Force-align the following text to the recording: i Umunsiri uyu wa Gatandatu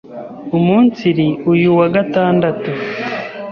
i 0.49 0.53
Umunsiri 0.59 1.27
uyu 1.51 1.69
wa 1.79 1.87
Gatandatu 1.95 2.69